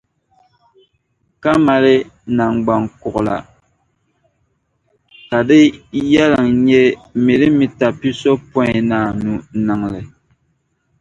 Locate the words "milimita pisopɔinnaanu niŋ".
7.25-9.81